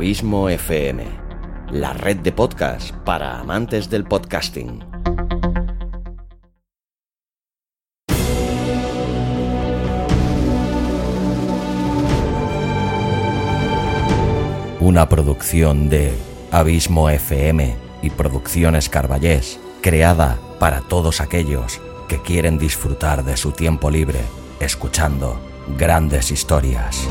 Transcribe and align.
Abismo 0.00 0.48
FM, 0.48 1.04
la 1.72 1.92
red 1.92 2.16
de 2.16 2.32
podcast 2.32 2.90
para 3.04 3.38
amantes 3.38 3.90
del 3.90 4.04
podcasting. 4.04 4.82
Una 14.80 15.06
producción 15.10 15.90
de 15.90 16.14
Abismo 16.50 17.10
FM 17.10 17.76
y 18.00 18.08
Producciones 18.08 18.88
Carballés, 18.88 19.60
creada 19.82 20.38
para 20.58 20.80
todos 20.80 21.20
aquellos 21.20 21.78
que 22.08 22.22
quieren 22.22 22.56
disfrutar 22.56 23.22
de 23.22 23.36
su 23.36 23.52
tiempo 23.52 23.90
libre 23.90 24.20
escuchando 24.60 25.38
grandes 25.76 26.30
historias. 26.30 27.06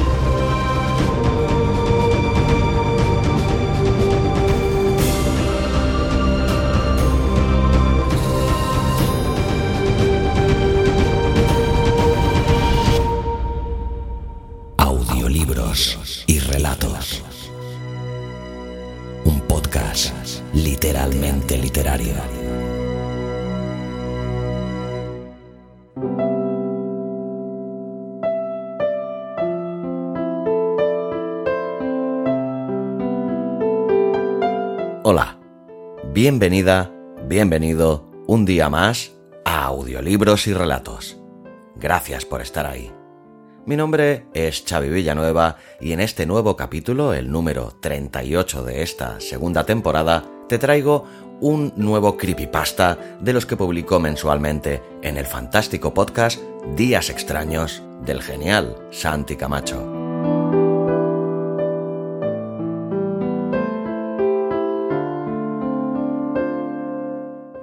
Hola, 35.04 35.38
bienvenida, 36.14 36.92
bienvenido 37.28 38.10
un 38.28 38.46
día 38.46 38.70
más 38.70 39.12
a 39.44 39.66
Audiolibros 39.66 40.48
y 40.48 40.54
Relatos. 40.54 41.18
Gracias 41.76 42.24
por 42.24 42.42
estar 42.42 42.66
ahí. 42.66 42.94
Mi 43.66 43.76
nombre 43.76 44.26
es 44.34 44.64
Xavi 44.66 44.90
Villanueva 44.90 45.58
y 45.82 45.92
en 45.92 46.00
este 46.00 46.26
nuevo 46.26 46.56
capítulo, 46.56 47.14
el 47.14 47.30
número 47.30 47.78
38 47.82 48.64
de 48.64 48.84
esta 48.84 49.20
segunda 49.20 49.66
temporada, 49.66 50.24
te 50.48 50.58
traigo 50.58 51.06
un 51.42 51.74
nuevo 51.76 52.18
creepypasta 52.18 52.98
de 53.20 53.34
los 53.34 53.46
que 53.46 53.58
publico 53.58 54.00
mensualmente 54.00 54.82
en 55.02 55.18
el 55.18 55.26
fantástico 55.26 55.94
podcast 55.94 56.40
Días 56.76 57.10
extraños 57.10 57.82
del 58.06 58.22
genial 58.22 58.76
Santi 58.92 59.36
Camacho. 59.36 60.00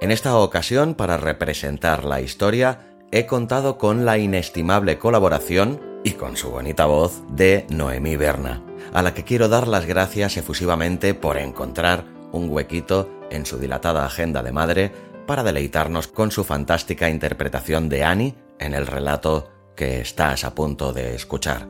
En 0.01 0.11
esta 0.11 0.37
ocasión, 0.37 0.93
para 0.93 1.17
representar 1.17 2.05
la 2.05 2.21
historia, 2.21 2.79
he 3.11 3.25
contado 3.25 3.77
con 3.77 4.05
la 4.05 4.17
inestimable 4.17 4.97
colaboración 4.97 5.81
y 6.03 6.11
con 6.11 6.37
su 6.37 6.49
bonita 6.49 6.85
voz 6.85 7.23
de 7.29 7.65
Noemí 7.69 8.15
Berna, 8.15 8.63
a 8.93 9.01
la 9.01 9.13
que 9.13 9.23
quiero 9.23 9.49
dar 9.49 9.67
las 9.67 9.85
gracias 9.85 10.37
efusivamente 10.37 11.13
por 11.13 11.37
encontrar 11.37 12.05
un 12.31 12.49
huequito 12.49 13.09
en 13.31 13.45
su 13.45 13.57
dilatada 13.57 14.05
agenda 14.05 14.43
de 14.43 14.51
madre 14.51 14.91
para 15.25 15.43
deleitarnos 15.43 16.07
con 16.07 16.31
su 16.31 16.43
fantástica 16.43 17.09
interpretación 17.09 17.89
de 17.89 18.03
Annie 18.03 18.35
en 18.59 18.73
el 18.73 18.87
relato 18.87 19.49
que 19.75 20.01
estás 20.01 20.43
a 20.43 20.55
punto 20.55 20.93
de 20.93 21.15
escuchar. 21.15 21.67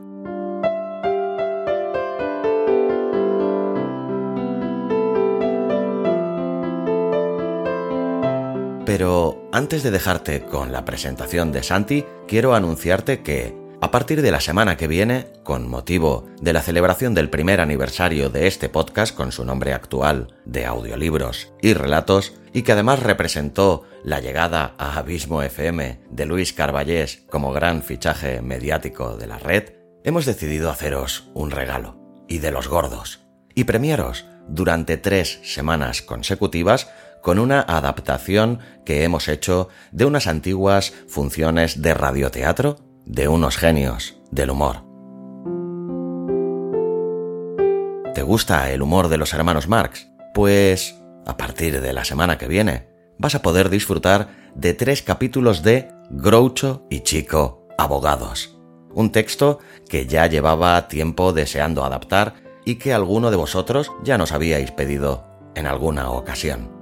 Pero 8.88 9.50
antes 9.52 9.82
de 9.82 9.90
dejarte 9.90 10.46
con 10.46 10.72
la 10.72 10.86
presentación 10.86 11.52
de 11.52 11.62
Santi, 11.62 12.06
quiero 12.26 12.54
anunciarte 12.54 13.22
que, 13.22 13.54
a 13.80 13.90
partir 13.90 14.22
de 14.22 14.32
la 14.32 14.40
semana 14.40 14.76
que 14.76 14.88
viene, 14.88 15.28
con 15.44 15.68
motivo 15.68 16.26
de 16.40 16.52
la 16.52 16.62
celebración 16.62 17.14
del 17.14 17.30
primer 17.30 17.60
aniversario 17.60 18.28
de 18.28 18.48
este 18.48 18.68
podcast 18.68 19.14
con 19.14 19.30
su 19.30 19.44
nombre 19.44 19.72
actual 19.72 20.34
de 20.44 20.66
audiolibros 20.66 21.52
y 21.62 21.74
relatos, 21.74 22.34
y 22.52 22.62
que 22.62 22.72
además 22.72 23.00
representó 23.02 23.84
la 24.02 24.20
llegada 24.20 24.74
a 24.78 24.98
Abismo 24.98 25.42
FM 25.42 26.00
de 26.10 26.26
Luis 26.26 26.52
Carballés 26.52 27.24
como 27.30 27.52
gran 27.52 27.82
fichaje 27.82 28.42
mediático 28.42 29.16
de 29.16 29.28
la 29.28 29.38
red, 29.38 29.74
hemos 30.02 30.26
decidido 30.26 30.70
haceros 30.70 31.30
un 31.34 31.52
regalo, 31.52 32.24
y 32.26 32.38
de 32.38 32.50
los 32.50 32.66
gordos, 32.68 33.20
y 33.54 33.64
premiaros 33.64 34.26
durante 34.48 34.96
tres 34.96 35.40
semanas 35.44 36.02
consecutivas 36.02 36.88
con 37.22 37.38
una 37.38 37.60
adaptación 37.60 38.58
que 38.84 39.04
hemos 39.04 39.28
hecho 39.28 39.68
de 39.92 40.04
unas 40.04 40.26
antiguas 40.26 40.92
funciones 41.06 41.82
de 41.82 41.94
radioteatro 41.94 42.87
de 43.08 43.26
unos 43.26 43.56
genios 43.56 44.20
del 44.30 44.50
humor. 44.50 44.84
¿Te 48.14 48.22
gusta 48.22 48.70
el 48.70 48.82
humor 48.82 49.08
de 49.08 49.16
los 49.16 49.32
hermanos 49.34 49.66
Marx? 49.66 50.08
Pues, 50.34 51.00
a 51.26 51.36
partir 51.36 51.80
de 51.80 51.92
la 51.92 52.04
semana 52.04 52.38
que 52.38 52.46
viene, 52.46 52.88
vas 53.18 53.34
a 53.34 53.42
poder 53.42 53.70
disfrutar 53.70 54.28
de 54.54 54.74
tres 54.74 55.02
capítulos 55.02 55.62
de 55.62 55.88
Groucho 56.10 56.86
y 56.90 57.00
Chico, 57.00 57.66
abogados. 57.78 58.56
Un 58.94 59.10
texto 59.10 59.58
que 59.88 60.06
ya 60.06 60.26
llevaba 60.26 60.88
tiempo 60.88 61.32
deseando 61.32 61.84
adaptar 61.84 62.34
y 62.64 62.76
que 62.76 62.92
alguno 62.92 63.30
de 63.30 63.36
vosotros 63.36 63.90
ya 64.04 64.18
nos 64.18 64.32
habíais 64.32 64.70
pedido 64.70 65.24
en 65.54 65.66
alguna 65.66 66.10
ocasión 66.10 66.78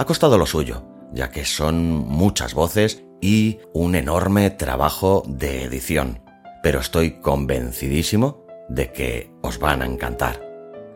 ha 0.00 0.06
costado 0.06 0.38
lo 0.38 0.46
suyo, 0.46 0.82
ya 1.12 1.30
que 1.30 1.44
son 1.44 1.92
muchas 1.92 2.54
voces 2.54 3.04
y 3.20 3.58
un 3.72 3.94
enorme 3.94 4.50
trabajo 4.50 5.22
de 5.26 5.64
edición, 5.64 6.22
pero 6.62 6.80
estoy 6.80 7.20
convencidísimo 7.20 8.44
de 8.68 8.92
que 8.92 9.32
os 9.42 9.58
van 9.58 9.82
a 9.82 9.86
encantar. 9.86 10.40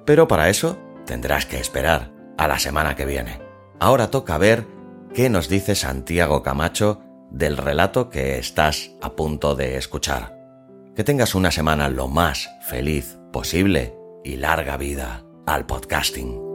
Pero 0.05 0.29
para 0.29 0.49
eso 0.49 0.79
tendrás 1.07 1.47
que 1.47 1.59
esperar 1.59 2.13
a 2.39 2.49
la 2.49 2.59
semana 2.59 2.97
que 2.97 3.05
viene. 3.05 3.41
Ahora 3.81 4.11
toca 4.11 4.39
ver 4.39 4.67
qué 5.15 5.29
nos 5.29 5.49
dice 5.49 5.75
Santiago 5.75 6.43
Camacho 6.43 7.01
del 7.31 7.57
relato 7.57 8.11
que 8.11 8.39
estás 8.39 8.93
a 9.03 9.15
punto 9.15 9.55
de 9.55 9.77
escuchar. 9.77 10.39
Que 10.95 11.05
tengas 11.05 11.35
una 11.35 11.51
semana 11.51 11.89
lo 11.89 12.09
más 12.09 12.49
feliz 12.69 13.19
posible 13.33 13.97
y 14.23 14.37
larga 14.37 14.77
vida 14.77 15.25
al 15.47 15.67
podcasting. 15.67 16.54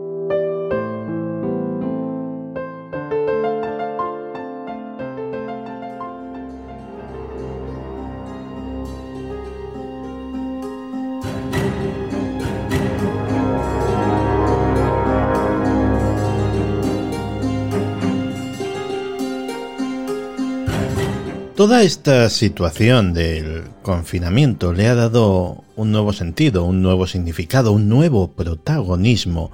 Toda 21.60 21.84
esta 21.84 22.30
situación 22.30 23.14
del 23.14 23.66
confinamiento 23.82 24.72
le 24.72 24.88
ha 24.88 24.96
dado 24.96 25.66
un 25.76 25.92
nuevo 25.92 26.14
sentido, 26.14 26.64
un 26.64 26.82
nuevo 26.82 27.06
significado, 27.06 27.74
un 27.74 27.90
nuevo 27.90 28.32
protagonismo 28.32 29.52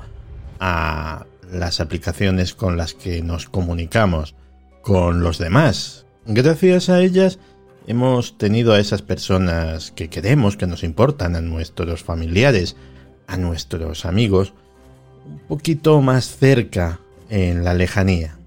a 0.59 1.25
las 1.51 1.79
aplicaciones 1.79 2.53
con 2.53 2.77
las 2.77 2.93
que 2.93 3.23
nos 3.23 3.49
comunicamos 3.49 4.35
con 4.83 5.21
los 5.21 5.39
demás. 5.39 6.05
Gracias 6.27 6.89
a 6.89 7.01
ellas 7.01 7.39
hemos 7.87 8.37
tenido 8.37 8.73
a 8.73 8.79
esas 8.79 9.01
personas 9.01 9.89
que 9.89 10.07
queremos, 10.07 10.57
que 10.57 10.67
nos 10.67 10.83
importan, 10.83 11.35
a 11.35 11.41
nuestros 11.41 12.03
familiares, 12.03 12.75
a 13.25 13.35
nuestros 13.35 14.05
amigos, 14.05 14.53
un 15.25 15.39
poquito 15.47 15.99
más 16.01 16.37
cerca 16.37 16.99
en 17.31 17.63
la 17.63 17.73
lejanía. 17.73 18.37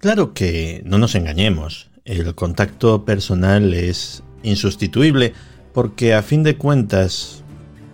Claro 0.00 0.34
que 0.34 0.82
no 0.84 0.98
nos 0.98 1.14
engañemos, 1.14 1.93
el 2.04 2.34
contacto 2.34 3.04
personal 3.04 3.72
es 3.72 4.22
insustituible 4.42 5.32
porque 5.72 6.14
a 6.14 6.22
fin 6.22 6.42
de 6.42 6.56
cuentas, 6.56 7.42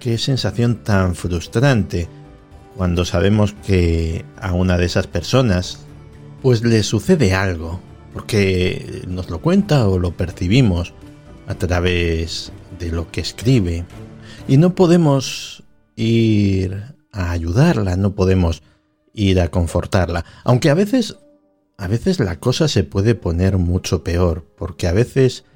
qué 0.00 0.18
sensación 0.18 0.82
tan 0.82 1.14
frustrante 1.14 2.08
cuando 2.76 3.04
sabemos 3.04 3.54
que 3.66 4.24
a 4.40 4.52
una 4.52 4.78
de 4.78 4.86
esas 4.86 5.06
personas 5.06 5.86
pues 6.42 6.62
le 6.62 6.82
sucede 6.82 7.34
algo, 7.34 7.80
porque 8.12 9.02
nos 9.06 9.30
lo 9.30 9.40
cuenta 9.40 9.86
o 9.86 9.98
lo 9.98 10.16
percibimos 10.16 10.92
a 11.46 11.54
través 11.54 12.52
de 12.78 12.90
lo 12.90 13.10
que 13.10 13.20
escribe. 13.20 13.84
Y 14.48 14.56
no 14.56 14.74
podemos 14.74 15.62
ir 15.96 16.82
a 17.12 17.30
ayudarla, 17.30 17.96
no 17.96 18.14
podemos 18.14 18.62
ir 19.12 19.40
a 19.40 19.48
confortarla, 19.48 20.24
aunque 20.44 20.70
a 20.70 20.74
veces 20.74 21.16
a 21.81 21.88
veces 21.88 22.21
la 22.21 22.38
cosa 22.38 22.69
se 22.69 22.85
puede 22.85 23.15
poner 23.15 23.56
mucho 23.56 24.05
peor, 24.05 24.44
porque 24.59 24.87
a 24.87 24.93
veces, 24.93 25.47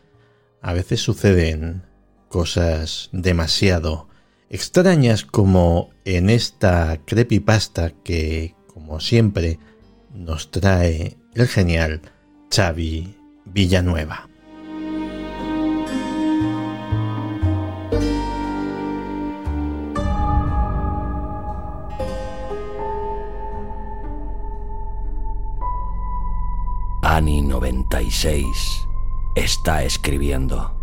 a 0.63 0.73
veces 0.73 1.03
suceden 1.03 1.83
cosas 2.31 3.11
demasiado 3.13 4.09
extrañas 4.49 5.27
como 5.27 5.91
en 6.07 6.31
esta 6.31 6.99
creepypasta 7.05 7.91
que, 7.91 8.55
como 8.73 9.01
siempre, 9.01 9.59
nos 10.15 10.51
trae 10.51 11.19
el 11.35 11.47
genial 11.47 12.01
Xavi 12.51 13.19
Villanueva. 13.45 14.31
96 27.95 28.89
está 29.37 29.85
escribiendo. 29.85 30.75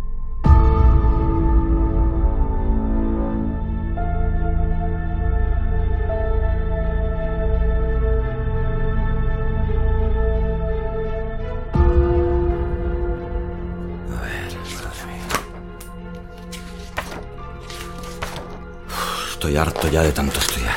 Estoy 19.30 19.56
harto 19.58 19.90
ya 19.90 20.02
de 20.02 20.12
tanto 20.12 20.38
estudiar. 20.40 20.76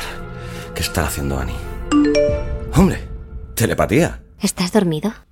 ¿Qué 0.74 0.82
está 0.82 1.06
haciendo 1.06 1.38
Annie? 1.38 1.56
¡Hombre! 2.74 3.08
¡Telepatía! 3.54 4.22
¿Estás 4.38 4.70
dormido? 4.72 5.25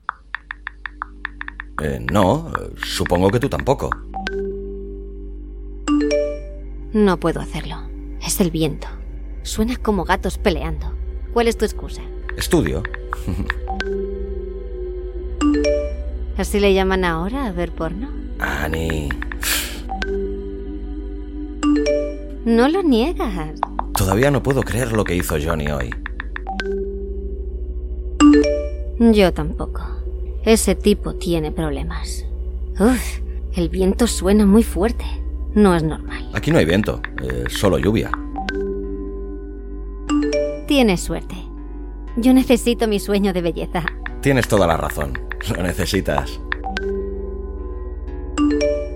Eh, 1.84 2.00
no, 2.10 2.50
supongo 2.82 3.30
que 3.30 3.38
tú 3.38 3.50
tampoco. 3.50 3.90
No 6.94 7.20
puedo 7.20 7.40
hacerlo. 7.40 7.76
Es 8.24 8.40
el 8.40 8.50
viento. 8.50 8.88
Suena 9.42 9.76
como 9.76 10.04
gatos 10.04 10.38
peleando. 10.38 10.94
¿Cuál 11.34 11.48
es 11.48 11.58
tu 11.58 11.66
excusa? 11.66 12.00
Estudio. 12.38 12.82
¿Así 16.38 16.58
le 16.58 16.72
llaman 16.72 17.04
ahora 17.04 17.44
a 17.44 17.52
ver 17.52 17.72
porno? 17.72 18.08
Annie. 18.38 19.10
No 22.46 22.68
lo 22.68 22.82
niegas. 22.82 23.60
Todavía 23.94 24.30
no 24.30 24.42
puedo 24.42 24.62
creer 24.62 24.92
lo 24.92 25.04
que 25.04 25.16
hizo 25.16 25.36
Johnny 25.38 25.68
hoy. 25.68 25.90
Yo 28.98 29.34
tampoco. 29.34 29.93
Ese 30.44 30.74
tipo 30.74 31.14
tiene 31.14 31.52
problemas. 31.52 32.26
Uf, 32.78 33.20
el 33.54 33.68
viento 33.68 34.06
suena 34.06 34.44
muy 34.44 34.62
fuerte. 34.62 35.04
No 35.54 35.74
es 35.74 35.82
normal. 35.82 36.28
Aquí 36.34 36.50
no 36.50 36.58
hay 36.58 36.64
viento, 36.66 37.00
es 37.22 37.52
solo 37.52 37.78
lluvia. 37.78 38.10
Tienes 40.66 41.00
suerte. 41.00 41.36
Yo 42.16 42.34
necesito 42.34 42.88
mi 42.88 43.00
sueño 43.00 43.32
de 43.32 43.42
belleza. 43.42 43.84
Tienes 44.20 44.48
toda 44.48 44.66
la 44.66 44.76
razón. 44.76 45.18
Lo 45.56 45.62
necesitas. 45.62 46.40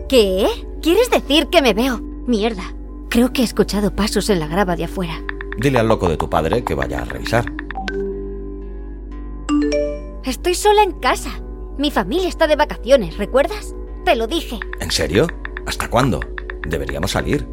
¿Qué? 0.08 0.46
¿Quieres 0.82 1.10
decir 1.10 1.48
que 1.48 1.62
me 1.62 1.74
veo? 1.74 2.00
Mierda. 2.26 2.74
Creo 3.08 3.32
que 3.32 3.42
he 3.42 3.44
escuchado 3.44 3.94
pasos 3.94 4.28
en 4.30 4.40
la 4.40 4.48
grava 4.48 4.76
de 4.76 4.84
afuera. 4.84 5.22
Dile 5.58 5.78
al 5.78 5.88
loco 5.88 6.08
de 6.08 6.16
tu 6.16 6.28
padre 6.28 6.62
que 6.62 6.74
vaya 6.74 7.02
a 7.02 7.04
revisar. 7.04 7.44
Estoy 10.28 10.54
sola 10.54 10.82
en 10.82 10.92
casa. 10.92 11.40
Mi 11.78 11.90
familia 11.90 12.28
está 12.28 12.46
de 12.46 12.54
vacaciones, 12.54 13.16
¿recuerdas? 13.16 13.74
Te 14.04 14.14
lo 14.14 14.26
dije. 14.26 14.60
¿En 14.78 14.90
serio? 14.90 15.26
¿Hasta 15.64 15.88
cuándo? 15.88 16.20
Deberíamos 16.68 17.12
salir. 17.12 17.48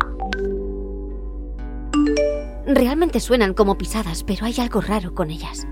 Realmente 2.67 3.21
suenan 3.21 3.53
como 3.53 3.77
pisadas, 3.77 4.25
pero 4.25 4.45
hay 4.45 4.55
algo 4.59 4.81
raro 4.81 5.15
con 5.15 5.31
ellas. 5.31 5.65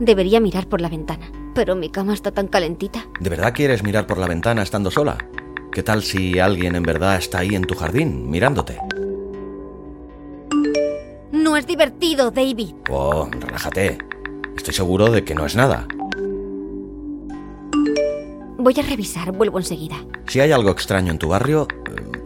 Debería 0.00 0.40
mirar 0.40 0.68
por 0.68 0.80
la 0.80 0.88
ventana, 0.88 1.30
pero 1.54 1.76
mi 1.76 1.88
cama 1.88 2.14
está 2.14 2.32
tan 2.32 2.48
calentita. 2.48 3.06
¿De 3.20 3.30
verdad 3.30 3.54
quieres 3.54 3.84
mirar 3.84 4.08
por 4.08 4.18
la 4.18 4.26
ventana 4.26 4.64
estando 4.64 4.90
sola? 4.90 5.18
¿Qué 5.70 5.84
tal 5.84 6.02
si 6.02 6.40
alguien 6.40 6.74
en 6.74 6.82
verdad 6.82 7.16
está 7.16 7.38
ahí 7.38 7.54
en 7.54 7.62
tu 7.62 7.76
jardín, 7.76 8.28
mirándote? 8.28 8.76
No 11.30 11.56
es 11.56 11.64
divertido, 11.64 12.32
David. 12.32 12.74
Oh, 12.90 13.28
relájate. 13.30 13.98
Estoy 14.56 14.74
seguro 14.74 15.12
de 15.12 15.22
que 15.22 15.36
no 15.36 15.46
es 15.46 15.54
nada. 15.54 15.86
Voy 18.60 18.74
a 18.78 18.82
revisar, 18.82 19.32
vuelvo 19.32 19.58
enseguida. 19.58 19.96
Si 20.26 20.38
hay 20.38 20.52
algo 20.52 20.70
extraño 20.70 21.10
en 21.10 21.18
tu 21.18 21.28
barrio, 21.28 21.66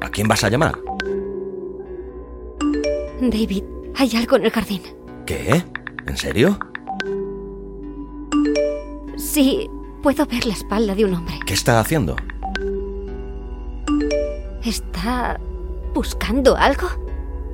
¿a 0.00 0.10
quién 0.10 0.26
vas 0.26 0.42
a 0.42 0.48
llamar? 0.48 0.76
David, 3.20 3.62
hay 3.94 4.16
algo 4.16 4.36
en 4.36 4.44
el 4.46 4.50
jardín. 4.50 4.82
¿Qué? 5.26 5.62
¿En 6.08 6.16
serio? 6.16 6.58
Sí, 9.16 9.70
puedo 10.02 10.26
ver 10.26 10.44
la 10.44 10.54
espalda 10.54 10.96
de 10.96 11.04
un 11.04 11.14
hombre. 11.14 11.38
¿Qué 11.46 11.54
está 11.54 11.78
haciendo? 11.78 12.16
¿Está 14.64 15.38
buscando 15.94 16.56
algo? 16.56 16.88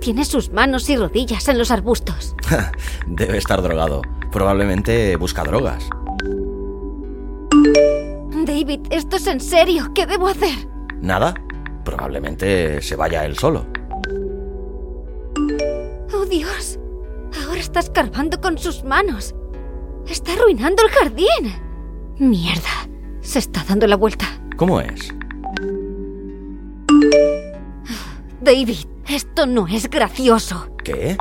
Tiene 0.01 0.25
sus 0.25 0.51
manos 0.53 0.89
y 0.89 0.97
rodillas 0.97 1.47
en 1.49 1.59
los 1.59 1.71
arbustos. 1.71 2.35
Debe 3.07 3.37
estar 3.37 3.61
drogado. 3.61 4.01
Probablemente 4.33 5.17
busca 5.17 5.45
drogas. 5.45 5.91
David, 8.51 8.81
esto 8.91 9.17
es 9.17 9.29
en 9.29 9.39
serio. 9.39 9.93
¿Qué 9.95 10.07
debo 10.07 10.27
hacer? 10.27 10.69
¿Nada? 11.01 11.35
Probablemente 11.85 12.83
se 12.83 12.97
vaya 12.97 13.25
él 13.25 13.39
solo. 13.39 13.65
Oh, 16.13 16.25
Dios. 16.29 16.81
Ahora 17.47 17.61
está 17.61 17.79
escarbando 17.79 18.41
con 18.41 18.59
sus 18.59 18.83
manos. 18.83 19.37
Está 20.09 20.33
arruinando 20.33 20.83
el 20.83 20.89
jardín. 20.91 21.55
Mierda. 22.19 22.89
Se 23.21 23.39
está 23.39 23.63
dando 23.69 23.87
la 23.87 23.95
vuelta. 23.95 24.27
¿Cómo 24.57 24.81
es? 24.81 25.15
David, 28.41 28.79
esto 29.09 29.47
no 29.47 29.69
es 29.69 29.89
gracioso. 29.89 30.75
¿Qué? 30.83 31.17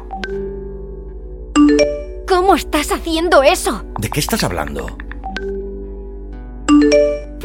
¿Cómo 2.28 2.56
estás 2.56 2.92
haciendo 2.92 3.44
eso? 3.44 3.84
¿De 4.00 4.10
qué 4.10 4.20
estás 4.20 4.44
hablando? 4.44 4.98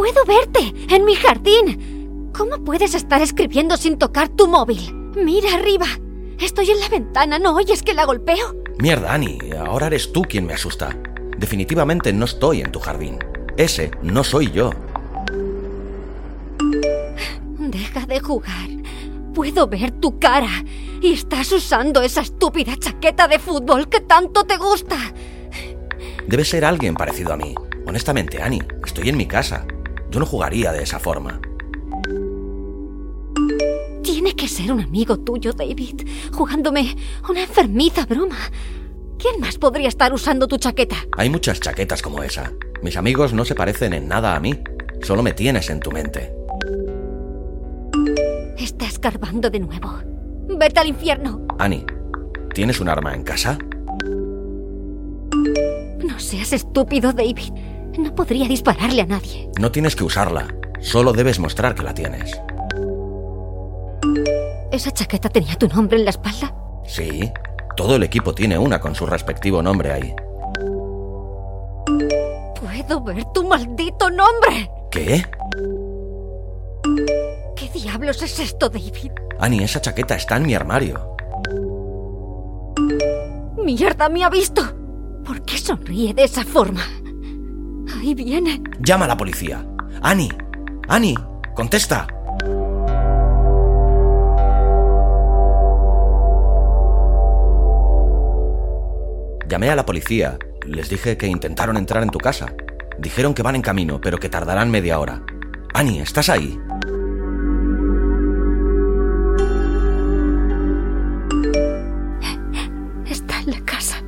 Puedo 0.05 0.23
verte 0.27 0.75
en 0.95 1.07
mi 1.07 1.15
jardín. 1.15 2.31
¿Cómo 2.37 2.63
puedes 2.63 2.95
estar 2.95 3.23
escribiendo 3.23 3.79
sin 3.79 3.97
tocar 3.97 4.29
tu 4.29 4.47
móvil? 4.47 4.93
Mira 5.17 5.55
arriba. 5.55 5.87
Estoy 6.39 6.73
en 6.73 6.81
la 6.81 6.91
ventana, 6.91 7.39
¿no 7.39 7.55
oyes 7.55 7.83
que 7.83 7.95
la 7.95 8.05
golpeo? 8.05 8.55
Mierda, 8.79 9.15
Annie, 9.15 9.39
ahora 9.67 9.87
eres 9.87 10.13
tú 10.13 10.21
quien 10.21 10.45
me 10.45 10.53
asusta. 10.53 10.95
Definitivamente 11.39 12.13
no 12.13 12.27
estoy 12.27 12.61
en 12.61 12.71
tu 12.71 12.81
jardín. 12.81 13.17
Ese 13.57 13.93
no 14.03 14.23
soy 14.25 14.51
yo. 14.51 14.73
Deja 17.59 18.05
de 18.05 18.21
jugar. 18.21 18.69
Puedo 19.33 19.67
ver 19.69 19.91
tu 19.91 20.19
cara. 20.19 20.67
Y 21.01 21.15
estás 21.15 21.51
usando 21.51 22.03
esa 22.03 22.21
estúpida 22.21 22.77
chaqueta 22.77 23.27
de 23.27 23.39
fútbol 23.39 23.89
que 23.89 24.01
tanto 24.01 24.45
te 24.45 24.59
gusta. 24.59 24.99
Debe 26.27 26.45
ser 26.45 26.67
alguien 26.67 26.95
parecido 26.95 27.33
a 27.33 27.39
mí. 27.39 27.55
Honestamente, 27.87 28.43
Annie, 28.43 28.63
estoy 28.85 29.09
en 29.09 29.17
mi 29.17 29.27
casa. 29.27 29.65
Yo 30.15 30.21
no 30.21 30.27
jugaría 30.27 30.71
de 30.71 30.81
esa 30.81 31.01
forma. 31.01 31.41
Tiene 34.01 34.37
que 34.37 34.47
ser 34.47 34.71
un 34.71 34.81
amigo 34.81 35.19
tuyo, 35.19 35.53
David, 35.53 36.07
jugándome 36.33 36.95
una 37.29 37.43
enfermiza 37.43 38.07
broma. 38.07 38.37
¿Quién 39.19 39.41
más 39.41 39.59
podría 39.59 39.89
estar 39.89 40.13
usando 40.13 40.47
tu 40.47 40.57
chaqueta? 40.57 40.95
Hay 41.17 41.29
muchas 41.31 41.59
chaquetas 41.59 42.01
como 42.01 42.23
esa. 42.23 42.53
Mis 42.81 42.97
amigos 42.97 43.33
no 43.33 43.45
se 43.45 43.57
parecen 43.57 43.93
en 43.93 44.07
nada 44.07 44.37
a 44.37 44.39
mí. 44.39 44.57
Solo 45.03 45.25
me 45.25 45.33
tienes 45.33 45.69
en 45.69 45.81
tu 45.81 45.91
mente. 45.91 46.33
Está 48.57 48.87
escarbando 48.87 49.51
de 49.51 49.59
nuevo. 49.59 49.99
Vete 50.47 50.79
al 50.79 50.87
infierno. 50.87 51.45
Annie, 51.59 51.85
¿tienes 52.55 52.79
un 52.79 52.89
arma 52.89 53.17
en 53.17 53.25
casa? 53.25 53.59
No 56.05 56.21
seas 56.21 56.53
estúpido, 56.53 57.13
David. 57.13 57.53
No 57.99 58.15
podría 58.15 58.47
dispararle 58.49 59.03
a 59.03 59.07
nadie. 59.07 59.51
No 59.59 59.71
tienes 59.71 59.95
que 59.97 60.05
usarla. 60.05 60.49
Solo 60.81 61.13
debes 61.13 61.39
mostrar 61.39 61.75
que 61.75 61.83
la 61.83 61.95
tienes. 61.95 62.41
¿Esa 64.73 64.91
chaqueta 64.91 65.29
tenía 65.29 65.55
tu 65.57 65.69
nombre 65.69 65.97
en 65.99 66.05
la 66.05 66.11
espalda? 66.11 66.55
Sí. 66.87 67.31
Todo 67.77 67.97
el 67.97 68.03
equipo 68.03 68.35
tiene 68.35 68.59
una 68.59 68.81
con 68.81 68.95
su 68.95 69.07
respectivo 69.07 69.63
nombre 69.63 69.93
ahí. 69.93 70.15
Puedo 72.61 73.01
ver 73.03 73.25
tu 73.33 73.47
maldito 73.47 74.11
nombre. 74.11 74.71
¿Qué? 74.91 75.25
¿Qué 77.57 77.69
diablos 77.73 78.23
es 78.23 78.39
esto, 78.41 78.69
David? 78.69 79.13
Annie, 79.39 79.65
esa 79.65 79.81
chaqueta 79.81 80.15
está 80.17 80.37
en 80.37 80.47
mi 80.47 80.55
armario. 80.55 81.17
¡Mierda, 83.65 84.09
me 84.09 84.25
ha 84.25 84.29
visto! 84.29 84.63
¿Por 85.25 85.43
qué 85.43 85.57
sonríe 85.57 86.13
de 86.13 86.25
esa 86.25 86.45
forma? 86.45 86.83
Llama 88.81 89.07
a 89.07 89.09
la 89.09 89.17
policía. 89.17 89.65
Annie, 90.03 90.29
Annie, 90.89 91.17
contesta. 91.55 92.07
Llamé 99.49 99.71
a 99.71 99.77
la 99.77 99.87
policía. 99.87 100.39
Les 100.67 100.91
dije 100.91 101.17
que 101.17 101.27
intentaron 101.27 101.79
entrar 101.79 102.03
en 102.03 102.11
tu 102.11 102.19
casa. 102.19 102.53
Dijeron 102.99 103.33
que 103.33 103.43
van 103.43 103.57
en 103.57 103.63
camino, 103.63 104.01
pero 104.01 104.19
que 104.19 104.29
tardarán 104.29 104.71
media 104.71 104.99
hora. 104.99 105.23
Annie, 105.73 106.01
¿estás 106.01 106.29
ahí? 106.29 106.59
Está 113.07 113.41
en 113.41 113.51
la 113.51 113.61
casa. 113.65 114.03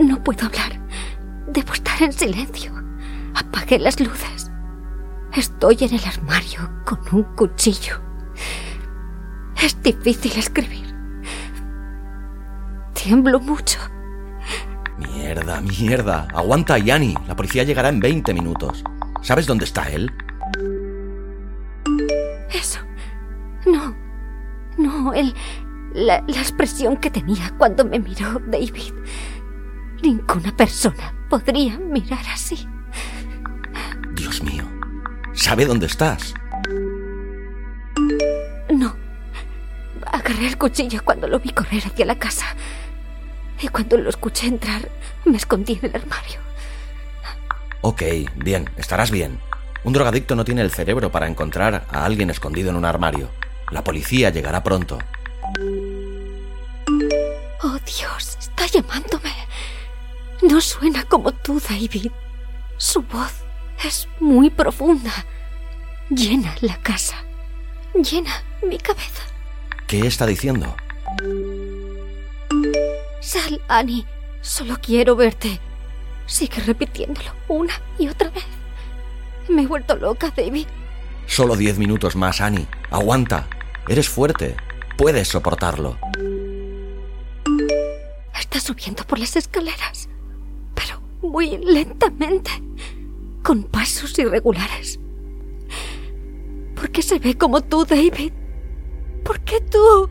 No 0.00 0.22
puedo 0.22 0.44
hablar. 0.46 0.77
Debo 1.58 1.72
estar 1.72 2.00
en 2.00 2.12
silencio. 2.12 2.70
Apagué 3.34 3.80
las 3.80 3.98
luces. 3.98 4.48
Estoy 5.32 5.76
en 5.80 5.92
el 5.92 6.04
armario 6.04 6.70
con 6.84 7.00
un 7.10 7.24
cuchillo. 7.34 8.00
Es 9.60 9.82
difícil 9.82 10.38
escribir. 10.38 10.94
Tiemblo 12.92 13.40
mucho. 13.40 13.80
Mierda, 14.98 15.60
mierda. 15.60 16.28
Aguanta, 16.32 16.78
Yanni. 16.78 17.16
La 17.26 17.34
policía 17.34 17.64
llegará 17.64 17.88
en 17.88 17.98
20 17.98 18.34
minutos. 18.34 18.84
¿Sabes 19.22 19.48
dónde 19.48 19.64
está 19.64 19.90
él? 19.90 20.12
Eso. 22.52 22.78
No. 23.66 23.96
No, 24.76 25.12
él. 25.12 25.34
La, 25.92 26.22
la 26.24 26.38
expresión 26.38 26.98
que 26.98 27.10
tenía 27.10 27.52
cuando 27.58 27.84
me 27.84 27.98
miró 27.98 28.40
David. 28.46 28.94
Ninguna 30.00 30.56
persona 30.56 31.17
podría 31.28 31.78
mirar 31.78 32.24
así. 32.32 32.66
Dios 34.12 34.42
mío. 34.42 34.64
¿Sabe 35.34 35.64
dónde 35.66 35.86
estás? 35.86 36.34
No. 38.70 38.96
Agarré 40.06 40.48
el 40.48 40.58
cuchillo 40.58 41.00
cuando 41.04 41.28
lo 41.28 41.38
vi 41.38 41.50
correr 41.50 41.82
hacia 41.86 42.06
la 42.06 42.18
casa. 42.18 42.46
Y 43.60 43.68
cuando 43.68 43.96
lo 43.96 44.08
escuché 44.08 44.46
entrar, 44.46 44.88
me 45.24 45.36
escondí 45.36 45.78
en 45.82 45.90
el 45.90 45.96
armario. 45.96 46.40
Ok, 47.80 48.02
bien, 48.36 48.68
estarás 48.76 49.10
bien. 49.10 49.38
Un 49.84 49.92
drogadicto 49.92 50.34
no 50.34 50.44
tiene 50.44 50.62
el 50.62 50.70
cerebro 50.70 51.12
para 51.12 51.28
encontrar 51.28 51.86
a 51.90 52.04
alguien 52.04 52.30
escondido 52.30 52.70
en 52.70 52.76
un 52.76 52.84
armario. 52.84 53.30
La 53.70 53.84
policía 53.84 54.30
llegará 54.30 54.62
pronto. 54.62 54.98
Oh 57.62 57.78
Dios, 57.84 58.36
está 58.40 58.66
llamándome. 58.66 59.07
No 60.50 60.60
suena 60.60 61.04
como 61.04 61.32
tú, 61.32 61.60
David. 61.60 62.10
Su 62.76 63.02
voz 63.02 63.32
es 63.84 64.08
muy 64.20 64.50
profunda. 64.50 65.12
Llena 66.10 66.54
la 66.60 66.80
casa. 66.80 67.16
Llena 67.94 68.42
mi 68.66 68.78
cabeza. 68.78 69.22
¿Qué 69.86 70.06
está 70.06 70.26
diciendo? 70.26 70.74
Sal, 73.20 73.60
Annie. 73.68 74.06
Solo 74.40 74.76
quiero 74.80 75.16
verte. 75.16 75.60
Sigue 76.26 76.62
repitiéndolo 76.62 77.32
una 77.48 77.74
y 77.98 78.08
otra 78.08 78.30
vez. 78.30 78.44
Me 79.48 79.62
he 79.62 79.66
vuelto 79.66 79.96
loca, 79.96 80.32
David. 80.34 80.66
Solo 81.26 81.56
diez 81.56 81.78
minutos 81.78 82.16
más, 82.16 82.40
Annie. 82.40 82.66
Aguanta. 82.90 83.46
Eres 83.88 84.08
fuerte. 84.08 84.56
Puedes 84.96 85.28
soportarlo. 85.28 85.98
Está 88.38 88.60
subiendo 88.60 89.04
por 89.04 89.18
las 89.18 89.36
escaleras, 89.36 90.08
muy 91.28 91.58
lentamente, 91.58 92.50
con 93.42 93.64
pasos 93.64 94.18
irregulares. 94.18 94.98
¿Por 96.74 96.90
qué 96.90 97.02
se 97.02 97.18
ve 97.18 97.34
como 97.34 97.60
tú, 97.60 97.84
David? 97.84 98.32
¿Por 99.24 99.40
qué 99.40 99.60
tú? 99.60 100.08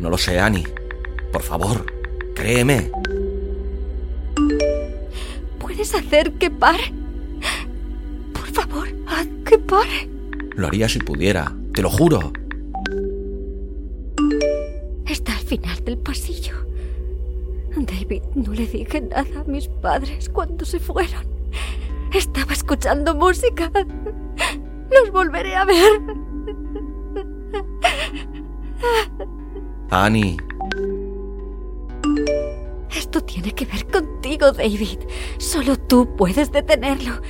No 0.00 0.10
lo 0.10 0.18
sé, 0.18 0.38
Annie. 0.38 0.66
Por 1.32 1.42
favor, 1.42 1.84
créeme. 2.34 2.90
¿Puedes 5.58 5.94
hacer 5.94 6.32
que 6.34 6.50
pare? 6.50 6.92
Por 8.32 8.46
favor, 8.48 8.88
haz 9.06 9.26
que 9.44 9.58
pare. 9.58 10.08
Lo 10.54 10.66
haría 10.66 10.88
si 10.88 10.98
pudiera, 10.98 11.54
te 11.74 11.82
lo 11.82 11.90
juro. 11.90 12.32
Está 15.06 15.32
al 15.32 15.44
final 15.44 15.84
del 15.84 15.98
pasillo. 15.98 16.67
David, 17.86 18.22
no 18.34 18.52
le 18.52 18.66
dije 18.66 19.00
nada 19.00 19.40
a 19.40 19.44
mis 19.44 19.68
padres 19.68 20.28
cuando 20.28 20.64
se 20.64 20.78
fueron. 20.78 21.26
Estaba 22.12 22.52
escuchando 22.52 23.14
música. 23.14 23.70
Los 24.90 25.10
volveré 25.12 25.54
a 25.56 25.64
ver. 25.64 26.00
Annie, 29.90 30.36
Esto 32.94 33.20
tiene 33.22 33.52
que 33.52 33.64
ver 33.66 33.86
contigo, 33.86 34.52
David. 34.52 34.98
Solo 35.38 35.76
tú 35.76 36.08
puedes 36.16 36.50
detenerlo. 36.52 37.20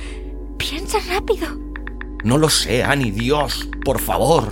Piensa 0.57 0.99
rápido. 1.09 1.47
no 2.23 2.37
lo 2.37 2.49
sé, 2.49 2.83
Annie, 2.83 3.11
Dios, 3.11 3.69
por 3.85 3.99
favor. 3.99 4.51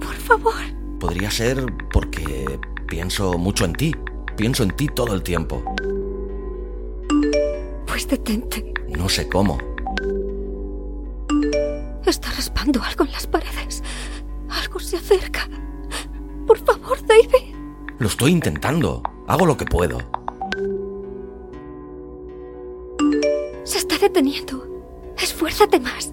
Por 0.00 0.14
favor. 0.14 0.54
Podría 0.98 1.30
ser 1.30 1.66
porque 1.92 2.31
pienso 2.92 3.38
mucho 3.38 3.64
en 3.64 3.72
ti. 3.72 3.94
Pienso 4.36 4.62
en 4.62 4.70
ti 4.72 4.86
todo 4.86 5.14
el 5.14 5.22
tiempo. 5.22 5.64
Pues 7.86 8.06
detente. 8.06 8.74
No 8.86 9.08
sé 9.08 9.30
cómo. 9.30 9.56
Está 12.04 12.30
raspando 12.32 12.82
algo 12.82 13.06
en 13.06 13.12
las 13.12 13.26
paredes. 13.26 13.82
Algo 14.50 14.78
se 14.78 14.98
acerca. 14.98 15.48
Por 16.46 16.58
favor, 16.58 16.98
David. 17.06 17.54
Lo 17.98 18.08
estoy 18.08 18.32
intentando. 18.32 19.02
Hago 19.26 19.46
lo 19.46 19.56
que 19.56 19.64
puedo. 19.64 19.96
Se 23.64 23.78
está 23.78 23.96
deteniendo. 23.96 24.66
Esfuérzate 25.16 25.80
más. 25.80 26.12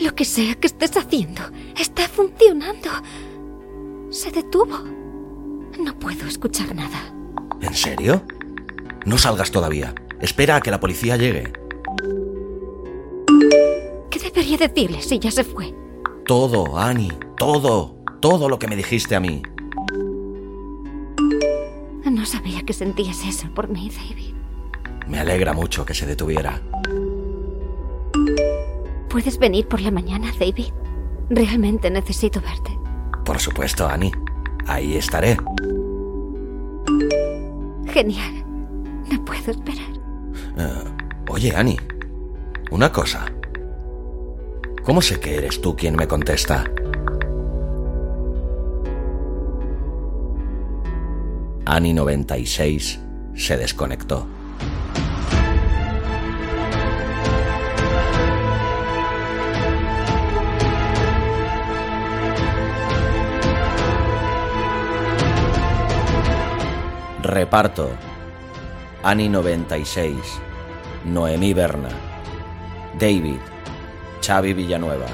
Lo 0.00 0.14
que 0.14 0.24
sea 0.24 0.54
que 0.54 0.68
estés 0.68 0.96
haciendo 0.96 1.42
está 1.78 2.08
funcionando. 2.08 2.88
Se 4.08 4.30
detuvo. 4.30 5.03
No 5.78 5.98
puedo 5.98 6.26
escuchar 6.26 6.74
nada. 6.74 7.12
¿En 7.60 7.74
serio? 7.74 8.22
No 9.04 9.18
salgas 9.18 9.50
todavía. 9.50 9.94
Espera 10.20 10.56
a 10.56 10.60
que 10.60 10.70
la 10.70 10.80
policía 10.80 11.16
llegue. 11.16 11.52
¿Qué 14.10 14.18
debería 14.18 14.56
decirle 14.56 15.02
si 15.02 15.18
ya 15.18 15.30
se 15.30 15.44
fue? 15.44 15.74
Todo, 16.26 16.78
Annie, 16.78 17.12
todo. 17.36 17.96
Todo 18.20 18.48
lo 18.48 18.58
que 18.58 18.68
me 18.68 18.76
dijiste 18.76 19.14
a 19.14 19.20
mí. 19.20 19.42
No 22.10 22.24
sabía 22.24 22.62
que 22.62 22.72
sentías 22.72 23.22
eso 23.26 23.48
por 23.54 23.68
mí, 23.68 23.90
David. 23.90 24.34
Me 25.06 25.18
alegra 25.18 25.52
mucho 25.52 25.84
que 25.84 25.92
se 25.92 26.06
detuviera. 26.06 26.62
¿Puedes 29.10 29.38
venir 29.38 29.68
por 29.68 29.82
la 29.82 29.90
mañana, 29.90 30.32
David? 30.38 30.72
Realmente 31.28 31.90
necesito 31.90 32.40
verte. 32.40 32.78
Por 33.24 33.38
supuesto, 33.38 33.86
Annie. 33.86 34.12
Ahí 34.66 34.96
estaré. 34.96 35.36
Genial. 37.86 38.44
No 39.10 39.24
puedo 39.24 39.50
esperar. 39.50 39.90
Eh, 40.56 40.84
oye, 41.28 41.54
Annie. 41.54 41.80
Una 42.70 42.90
cosa. 42.90 43.26
¿Cómo 44.82 45.00
sé 45.00 45.20
que 45.20 45.36
eres 45.36 45.60
tú 45.60 45.76
quien 45.76 45.96
me 45.96 46.08
contesta? 46.08 46.64
Annie 51.66 51.94
96 51.94 53.00
se 53.34 53.56
desconectó. 53.56 54.26
Reparto. 67.24 67.88
Annie 69.02 69.30
96. 69.30 70.14
Noemí 71.06 71.54
Berna. 71.54 71.88
David. 73.00 73.40
Xavi 74.20 74.52
Villanueva. 74.52 75.06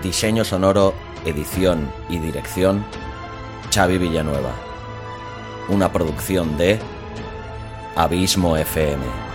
Diseño 0.00 0.44
sonoro, 0.44 0.94
edición 1.24 1.90
y 2.08 2.18
dirección. 2.18 2.84
Xavi 3.74 3.98
Villanueva. 3.98 4.52
Una 5.68 5.90
producción 5.90 6.56
de 6.56 6.78
Abismo 7.96 8.56
FM. 8.56 9.25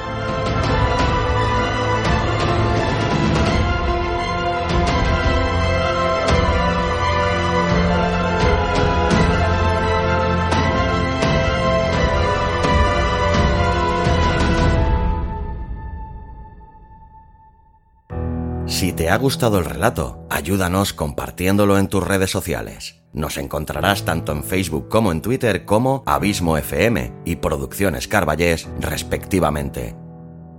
Te 19.01 19.09
ha 19.09 19.17
gustado 19.17 19.57
el 19.57 19.65
relato, 19.65 20.27
ayúdanos 20.29 20.93
compartiéndolo 20.93 21.79
en 21.79 21.87
tus 21.87 22.03
redes 22.05 22.29
sociales. 22.29 23.01
Nos 23.13 23.37
encontrarás 23.37 24.05
tanto 24.05 24.31
en 24.31 24.43
Facebook 24.43 24.89
como 24.89 25.11
en 25.11 25.23
Twitter 25.23 25.65
como 25.65 26.03
Abismo 26.05 26.55
FM 26.55 27.11
y 27.25 27.37
Producciones 27.37 28.07
Carballés, 28.07 28.69
respectivamente. 28.79 29.95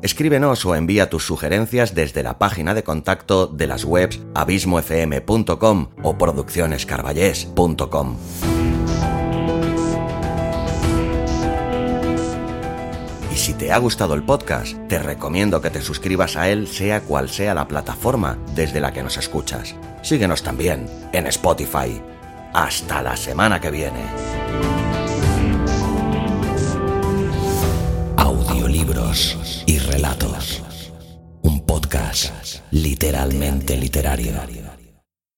Escríbenos 0.03 0.67
o 0.67 0.75
envía 0.75 1.09
tus 1.09 1.25
sugerencias 1.25 1.95
desde 1.95 2.25
la 2.25 2.41
página 2.41 2.75
de 2.75 2.83
contacto 2.83 3.47
de 3.47 3.69
las 3.69 3.85
webs 3.85 4.19
abismofm.com 4.35 5.91
o 6.03 6.19
produccionescarballés.com. 6.19 8.17
si 13.43 13.55
te 13.55 13.73
ha 13.73 13.79
gustado 13.79 14.15
el 14.15 14.23
podcast, 14.23 14.77
te 14.87 15.01
recomiendo 15.01 15.61
que 15.61 15.71
te 15.71 15.83
suscribas 15.83 16.37
a 16.37 16.49
él 16.49 16.69
sea 16.69 17.01
cual 17.01 17.29
sea 17.29 17.55
la 17.55 17.67
plataforma 17.67 18.39
desde 18.55 18.79
la 18.81 18.93
que 18.93 19.03
nos 19.03 19.17
escuchas. 19.17 19.75
Síguenos 20.01 20.45
también 20.45 20.89
en 21.13 21.27
Spotify. 21.27 22.01
Hasta 22.53 23.03
la 23.03 23.17
semana 23.17 23.61
que 23.61 23.73
viene. 23.73 24.05
Audiolibros 28.17 29.65
y 29.67 29.81
relatos. 29.81 30.63
Un 31.43 31.67
podcast 31.67 32.61
literalmente 32.71 33.77
literario. 33.77 34.62